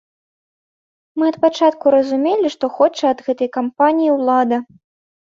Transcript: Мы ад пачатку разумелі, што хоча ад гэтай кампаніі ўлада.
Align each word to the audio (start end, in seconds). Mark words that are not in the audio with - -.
Мы 1.19 1.23
ад 1.33 1.35
пачатку 1.43 1.85
разумелі, 1.95 2.47
што 2.55 2.69
хоча 2.77 3.05
ад 3.13 3.19
гэтай 3.27 3.49
кампаніі 3.59 4.15
ўлада. 4.17 4.57